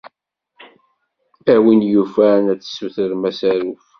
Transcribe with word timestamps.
A 1.53 1.55
win 1.63 1.81
yufan 1.93 2.43
ad 2.51 2.59
tessutrem 2.61 3.23
asaruf. 3.29 3.85